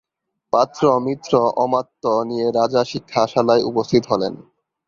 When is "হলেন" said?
4.11-4.33